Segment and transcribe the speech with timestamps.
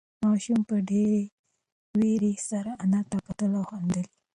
[0.25, 1.21] ماشوم په ډېرې
[1.99, 4.15] وېرې سره انا ته کتل او خندل یې.